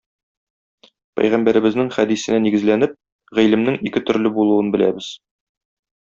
[1.19, 2.95] Пәйгамбәребезнең хәдисенә нигезләнеп,
[3.41, 5.11] гыйлемнең ике төрле булуын беләбез.